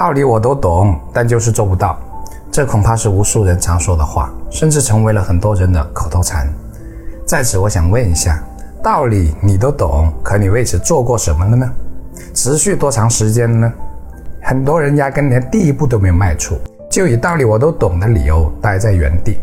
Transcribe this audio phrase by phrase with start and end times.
[0.00, 1.94] 道理我都懂，但就是做不到。
[2.50, 6.50] 这恐怕是无数人常说的话，甚至成为了很多人的口头禅。
[7.26, 8.42] 在此，我想问一下：
[8.82, 11.70] 道理你都懂，可你为此做过什么了呢？
[12.32, 13.70] 持续多长时间呢？
[14.40, 16.56] 很多人压根连第一步都没有迈出，
[16.90, 19.38] 就以道理我都懂的理由待在原地。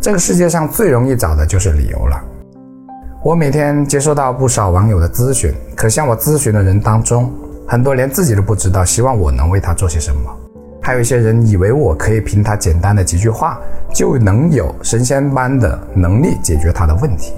[0.00, 2.18] 这个世界上最容易找的就是理由了。
[3.22, 7.30] 我每天接收到不少网友的咨询，可向我咨询的人当中，
[7.68, 10.20] 很多连自己都不知道，希望我能为他做些什么。
[10.80, 13.58] 还有一些人以为我可以凭他简单的几句话，
[13.92, 17.32] 就能有神仙般的能力解决他的问题。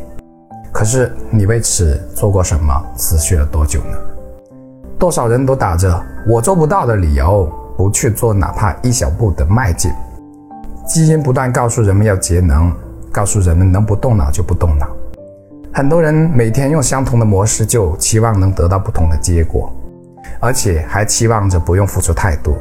[0.70, 2.84] 可是你为此做过什么？
[2.94, 3.96] 持续了多久呢？
[4.98, 9.90] 多少人都打着我做不到的理由，不去做哪怕一小步的迈进。
[10.86, 12.70] 基因不断告诉人们要节能，
[13.10, 14.86] 告诉人们能不动脑就不动脑。
[15.72, 19.72] 很多人每天用相同的模式，就期望能得到不同的结果，
[20.40, 22.56] 而且还期望着不用付出太多。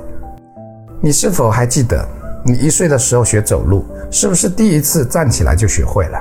[1.01, 2.07] 你是否还记得，
[2.43, 6.19] 你一岁的时候学走路，是不是第一次站起来就学会了？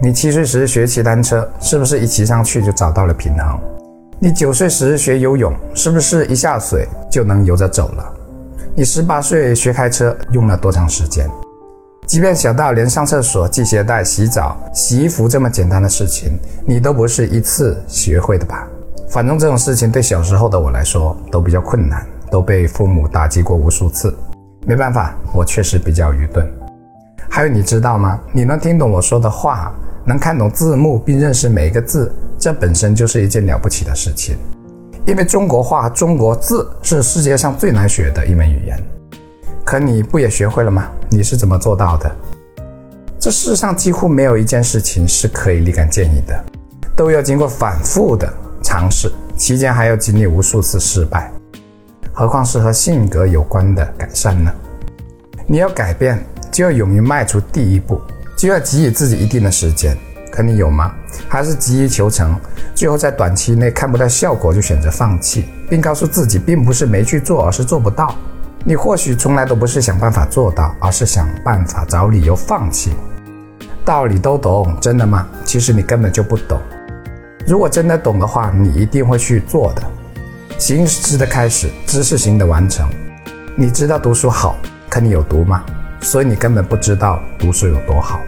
[0.00, 3.60] 你七岁时学骑单车，是不是一骑上去就找到了平衡？
[4.18, 8.14] 你九岁时学游泳，是不是一下水就能游着走了？
[8.74, 11.30] 你十八岁学开车，用了多长时间？
[12.06, 18.66] 即便小到连上厕所、系鞋带、洗澡、洗衣服这么简单的事情，你都不是一次学会的吧？
[19.12, 24.16] 反正这种事情对小时候的我来说都比较困难，都被父母打击过无数次。
[24.66, 26.50] 没办法，我确实比较愚钝。
[27.28, 28.18] 还有你知道吗？
[28.32, 29.70] 你能听懂我说的话，
[30.06, 34.34] 能看懂字幕并认识每一个字，这本身就是一件了不起的事情。
[35.04, 38.82] 因为中国话、中国字是世界上最难学的一门语言。
[39.62, 40.88] 可你不也学会了吗？
[41.10, 42.10] 你是怎么做到的？
[43.18, 46.44] 这世上几乎没有一件事情是可以立竿见影的，
[46.96, 48.32] 都要经过反复的
[48.72, 51.30] 尝试，期间还要经历无数次失败，
[52.10, 54.50] 何况是和性格有关的改善呢？
[55.46, 56.18] 你要改变，
[56.50, 58.00] 就要勇于迈出第一步，
[58.34, 59.94] 就要给予自己一定的时间。
[60.32, 60.90] 可你有吗？
[61.28, 62.34] 还是急于求成，
[62.74, 68.14] 最后在短期内看不到效果就选择放弃，并告诉自己并不是没去做，而是做不到。
[68.64, 72.94] 你或许从来都不是想办法做到，而是想办法找理由放弃。
[73.84, 75.28] 道理都懂，真的吗？
[75.44, 76.58] 其实你根本就不懂。
[77.46, 79.82] 如果真的懂的话，你一定会去做的。
[80.58, 82.88] 形式的开始，知识型的完成。
[83.56, 84.56] 你知道读书好，
[84.88, 85.62] 可你有读吗？
[86.00, 88.20] 所以你根本不知道读书有多好。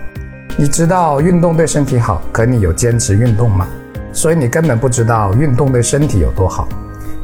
[0.56, 3.66] 你知道运动对身体好，可你有坚持运动吗？
[4.12, 6.69] 所以你根本不知道运动对身体有多好。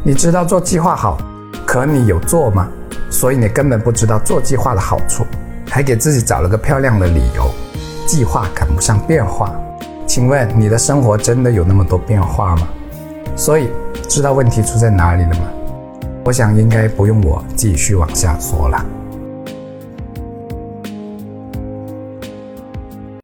[0.02, 1.18] 你知道做计划好，
[1.66, 2.68] 可你有做吗？
[3.10, 5.26] 所以你根本不知道做计划的好处，
[5.68, 7.50] 还给自己找了个漂亮的理由。
[8.06, 9.52] 计划赶不上变化，
[10.10, 12.66] 请问你的生活真的有那么多变化吗？
[13.36, 13.70] 所以
[14.08, 15.42] 知道问题出在哪里了吗？
[16.24, 18.84] 我想应该不用我继续往下说了。